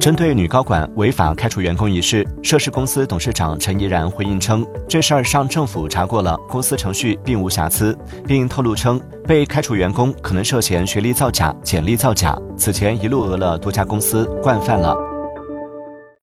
[0.00, 15.09] 针对女高管违法开除员工一事涉事公司董事长陈怡然回应称这事儿上政府查过了公司程序并无瑕疵并透露称被开除员工可能涉嫌学历造假简历造假此前一路讹了多家公司惯犯了。